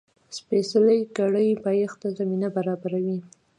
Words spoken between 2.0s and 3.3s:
ته زمینه برابروي.